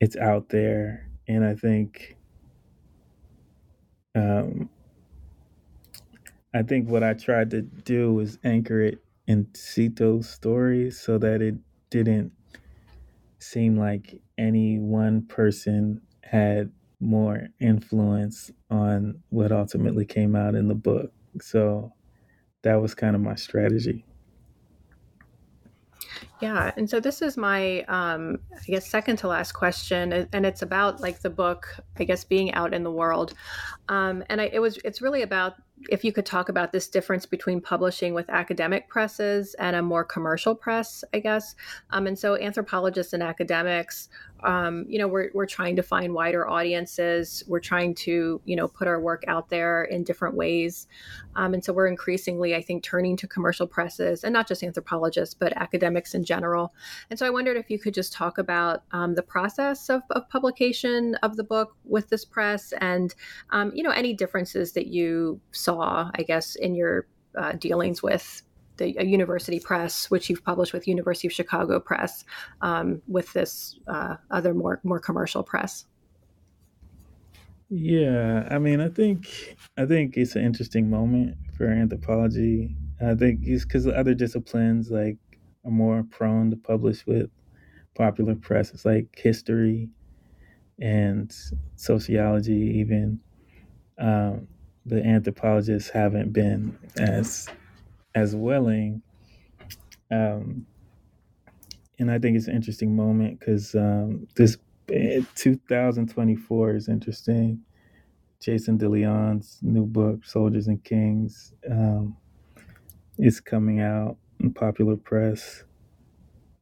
[0.00, 2.16] it's out there and i think
[4.16, 4.70] um
[6.54, 11.42] i think what i tried to do was anchor it in Sito's story so that
[11.42, 11.56] it
[11.90, 12.32] didn't
[13.40, 20.74] seem like any one person had more influence on what ultimately came out in the
[20.74, 21.12] book.
[21.40, 21.92] So
[22.62, 24.04] that was kind of my strategy.
[26.40, 30.62] Yeah, and so this is my, um, I guess, second to last question, and it's
[30.62, 31.68] about like the book,
[32.00, 33.34] I guess, being out in the world,
[33.88, 35.54] um, and I, it was, it's really about
[35.90, 40.04] if you could talk about this difference between publishing with academic presses and a more
[40.04, 41.54] commercial press, I guess.
[41.90, 44.08] Um, and so anthropologists and academics,
[44.44, 47.44] um, you know, we're, we're trying to find wider audiences.
[47.46, 50.88] We're trying to, you know, put our work out there in different ways.
[51.36, 55.34] Um, and so we're increasingly, I think, turning to commercial presses and not just anthropologists,
[55.34, 56.74] but academics in general.
[57.10, 60.28] And so I wondered if you could just talk about um, the process of, of,
[60.28, 63.14] publication of the book with this press and,
[63.50, 67.06] um, you know, any differences that you saw, I guess, in your
[67.36, 68.42] uh, dealings with
[68.76, 72.24] the university press, which you've published with University of Chicago Press,
[72.62, 75.86] um, with this uh, other more more commercial press.
[77.68, 82.74] Yeah, I mean, I think I think it's an interesting moment for anthropology.
[83.00, 85.16] I think it's because other disciplines like
[85.64, 87.30] are more prone to publish with
[87.94, 88.70] popular press.
[88.72, 89.88] It's like history
[90.80, 91.34] and
[91.76, 93.20] sociology, even.
[93.98, 94.48] Um,
[94.86, 97.48] the anthropologists haven't been as
[98.14, 99.02] as willing.
[100.10, 100.66] Um,
[101.98, 104.56] and I think it's an interesting moment because um, this
[104.90, 107.60] eh, 2024 is interesting.
[108.40, 112.16] Jason De León's new book, Soldiers and Kings, um,
[113.18, 115.62] is coming out in popular press.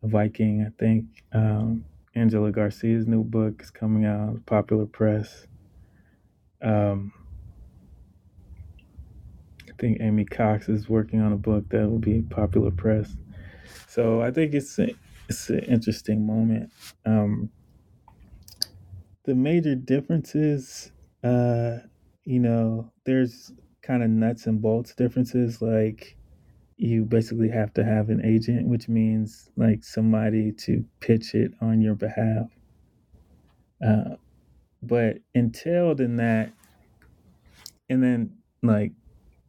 [0.03, 1.05] Viking, I think.
[1.33, 5.47] Um, Angela Garcia's new book is coming out, in popular press.
[6.63, 7.13] Um,
[9.81, 13.17] think Aimee Cox is working on a book that will be popular press.
[13.89, 14.91] So I think it's a,
[15.29, 16.71] it's an interesting moment.
[17.07, 17.51] Um,
[19.25, 20.93] the major differences,
[21.25, 21.79] uh,
[22.25, 23.53] you know, there's
[23.83, 25.63] kind of nuts and bolts differences.
[25.63, 26.17] Like
[26.77, 31.81] you basically have to have an agent, which means like somebody to pitch it on
[31.81, 32.51] your behalf.
[33.85, 34.17] Uh,
[34.83, 36.53] but entailed in that,
[37.89, 38.93] and then like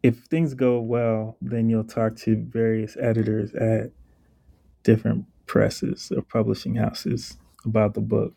[0.04, 3.92] if things go well, then you'll talk to various editors at
[4.84, 8.34] different presses or publishing houses about the book.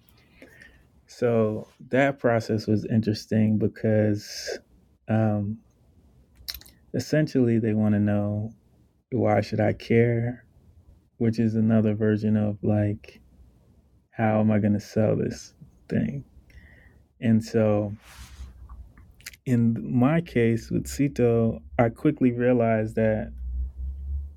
[1.07, 4.59] So that process was interesting because
[5.09, 5.59] um,
[6.93, 8.53] essentially they want to know
[9.11, 10.45] why should I care,
[11.19, 13.21] which is another version of like,
[14.11, 15.55] how am I going to sell this
[15.89, 16.25] thing?
[17.21, 17.95] And so
[19.47, 23.33] in my case with Sito, I quickly realized that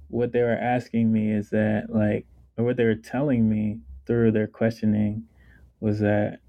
[0.10, 2.26] what they were asking me is that, like,
[2.58, 5.24] or what they were telling me through their questioning
[5.82, 6.40] was that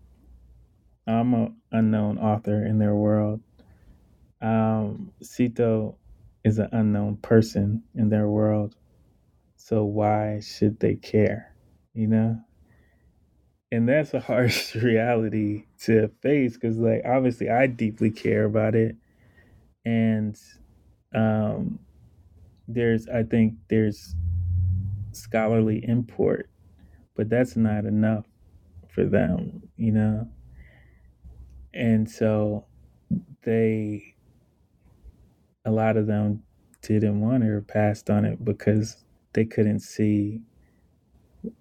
[1.07, 3.43] I'm an unknown author in their world.
[4.43, 5.97] Um, Sito
[6.45, 8.77] is an unknown person in their world.
[9.57, 11.55] So why should they care?
[11.95, 12.39] You know?
[13.73, 18.97] and that's a harsh reality to face because like obviously i deeply care about it.
[19.85, 20.39] And
[21.15, 21.79] um
[22.67, 24.15] there's i think there's
[25.13, 26.51] scholarly import
[27.15, 28.27] but that's not enough
[28.89, 30.29] for them you know?
[31.75, 32.67] And so
[33.43, 34.15] they
[35.65, 36.43] a lot of them
[36.83, 40.41] didn't want it or passed on it because they couldn't see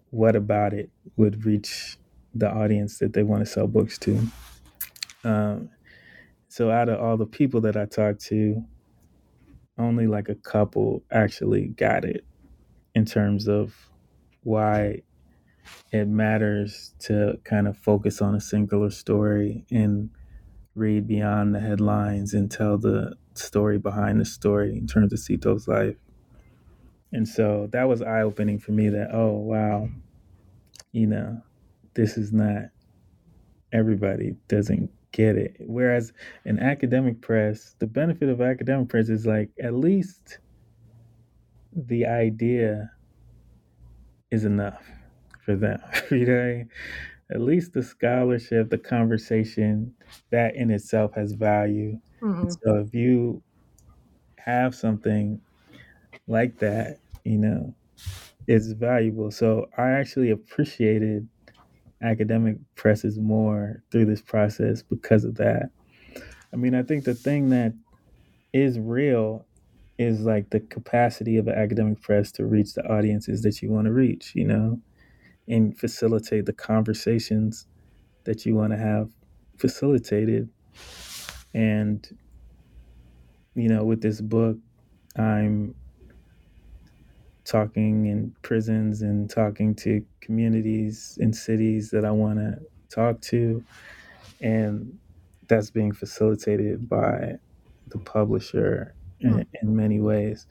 [0.10, 1.98] what about it would reach
[2.40, 4.20] the audience that they want to sell books to.
[5.24, 5.70] Um,
[6.48, 8.64] so out of all the people that I talked to,
[9.78, 12.26] only like a couple actually got it
[12.96, 13.76] in terms of
[14.44, 15.02] why
[15.92, 20.10] it matters to kind of focus on a singular story and
[20.76, 25.68] read beyond the headlines and tell the story behind the story in terms of Sito's
[25.68, 25.96] life.
[27.12, 29.90] And so that was eye opening for me that, oh, wow,
[30.92, 31.42] you know,
[31.98, 32.66] this is not
[33.74, 35.56] everybody doesn't get it.
[35.60, 36.14] Whereas
[36.46, 40.38] in academic press, the benefit of academic press is like at least
[41.76, 42.92] the idea
[44.30, 44.86] is enough
[45.44, 45.80] for them.
[46.12, 46.66] you know,
[47.32, 49.92] at least the scholarship, the conversation,
[50.30, 52.00] that in itself has value.
[52.22, 52.50] Mm-hmm.
[52.50, 53.42] So if you
[54.38, 55.42] have something
[56.28, 57.74] like that, you know,
[58.48, 59.32] it's valuable.
[59.32, 61.28] So I actually appreciated
[62.02, 65.70] academic presses more through this process because of that.
[66.54, 67.74] I mean, I think the thing that
[68.54, 69.46] is real
[69.98, 73.86] is like the capacity of an academic press to reach the audiences that you want
[73.86, 74.80] to reach, you know,
[75.48, 77.66] and facilitate the conversations
[78.26, 79.10] that you want to have
[79.58, 80.50] facilitated.
[81.54, 82.08] And,
[83.56, 84.58] you know, with this book,
[85.16, 85.74] I'm
[87.48, 92.60] talking in prisons and talking to communities in cities that I want to
[92.94, 93.64] talk to.
[94.42, 95.00] And
[95.48, 97.36] that's being facilitated by
[97.88, 99.42] the publisher in, hmm.
[99.62, 100.46] in many ways.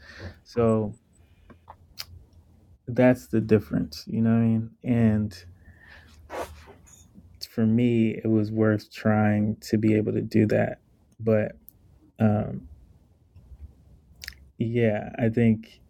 [0.45, 0.95] So
[2.89, 4.71] that's the difference, you know what I mean?
[4.83, 5.45] And
[7.51, 10.79] for me, it was worth trying to be able to do that.
[11.21, 11.53] But
[12.19, 12.69] um,
[14.59, 15.81] yeah, I think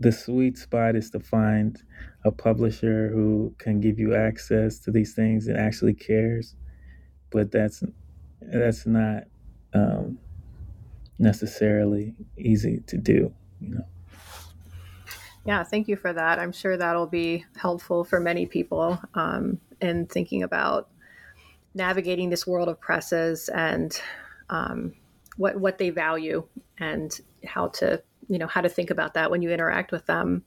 [0.00, 1.80] the sweet spot is to find
[2.24, 6.56] a publisher who can give you access to these things and actually cares.
[7.30, 7.84] But that's
[8.40, 9.24] that's not
[9.74, 10.18] um,
[11.18, 13.84] necessarily easy to do, you know.
[15.44, 16.38] Yeah, thank you for that.
[16.38, 20.88] I'm sure that'll be helpful for many people um, in thinking about
[21.74, 24.00] navigating this world of presses and
[24.48, 24.94] um,
[25.36, 26.46] what what they value
[26.78, 30.44] and how to you know how to think about that when you interact with them.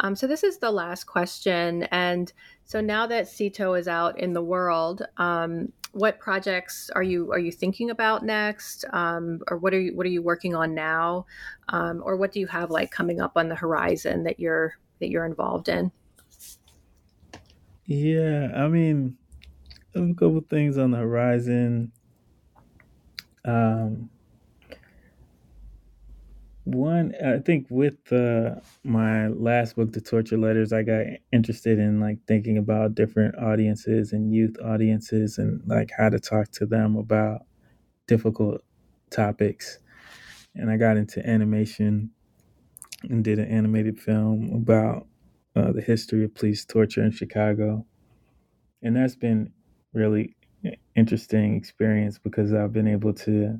[0.00, 2.32] Um, so this is the last question, and
[2.64, 7.38] so now that Sito is out in the world, um, what projects are you are
[7.38, 11.26] you thinking about next, um, or what are you what are you working on now,
[11.68, 15.10] um, or what do you have like coming up on the horizon that you're that
[15.10, 15.92] you're involved in?
[17.86, 19.18] Yeah, I mean,
[19.94, 21.92] a couple things on the horizon.
[23.44, 24.08] Um,
[26.64, 32.00] one, I think with uh, my last book, The Torture Letters, I got interested in
[32.00, 36.96] like thinking about different audiences and youth audiences and like how to talk to them
[36.96, 37.42] about
[38.06, 38.62] difficult
[39.10, 39.78] topics.
[40.54, 42.10] And I got into animation
[43.02, 45.06] and did an animated film about
[45.54, 47.84] uh, the history of police torture in Chicago.
[48.82, 49.52] And that's been
[49.92, 50.34] really
[50.96, 53.58] interesting experience because I've been able to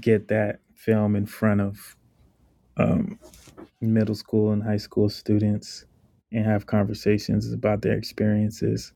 [0.00, 1.96] get that film in front of
[2.76, 3.18] um,
[3.80, 5.84] middle school and high school students
[6.32, 8.92] and have conversations about their experiences.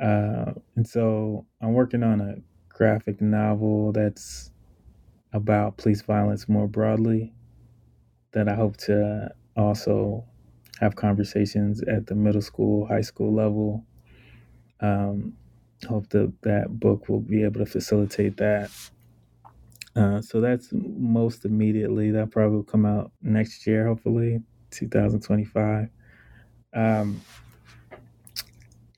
[0.00, 2.36] Uh, and so I'm working on a
[2.68, 4.50] graphic novel that's
[5.32, 7.32] about police violence more broadly
[8.32, 10.24] that I hope to also
[10.80, 13.84] have conversations at the middle school, high school level.
[14.80, 15.34] Um,
[15.88, 18.70] hope that that book will be able to facilitate that
[19.94, 22.10] uh, so that's most immediately.
[22.10, 24.40] That probably will come out next year, hopefully,
[24.70, 25.88] 2025.
[26.74, 27.20] Um,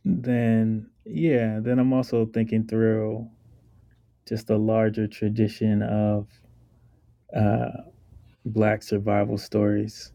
[0.05, 3.28] then, yeah, then I'm also thinking through
[4.26, 6.28] just a larger tradition of
[7.34, 7.70] uh,
[8.47, 10.12] Black survival stories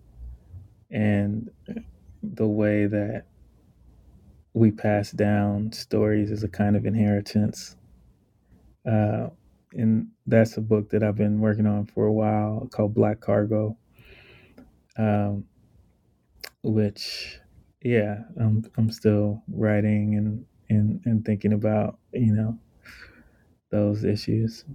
[0.92, 1.50] and
[2.24, 3.26] the way that
[4.54, 7.76] we pass down stories as a kind of inheritance.
[8.86, 9.30] Uh,
[9.74, 13.78] and that's a book that I've been working on for a while called Black Cargo.
[14.98, 15.46] Um,
[16.64, 17.40] which,
[17.82, 22.58] yeah, I'm I'm still writing and and and thinking about you know
[23.72, 24.66] those issues.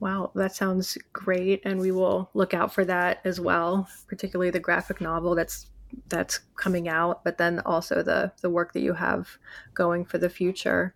[0.00, 4.60] Wow, that sounds great, and we will look out for that as well, particularly the
[4.60, 5.70] graphic novel that's
[6.08, 9.38] that's coming out, but then also the the work that you have
[9.74, 10.94] going for the future.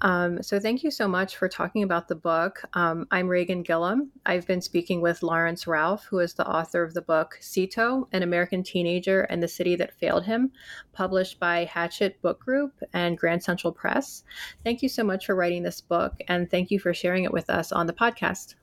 [0.00, 2.62] Um, so thank you so much for talking about the book.
[2.74, 4.10] Um, I'm Reagan Gillum.
[4.26, 8.22] I've been speaking with Laurence Ralph, who is the author of the book Sito, an
[8.22, 10.52] American teenager and the city that failed him,
[10.92, 14.24] published by Hachette Book Group and Grand Central Press.
[14.64, 17.50] Thank you so much for writing this book, and thank you for sharing it with
[17.50, 18.54] us on the podcast.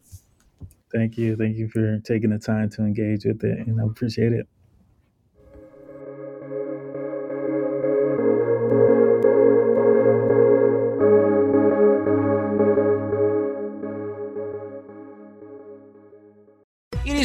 [0.94, 1.36] Thank you.
[1.36, 4.48] Thank you for taking the time to engage with it, and I appreciate it.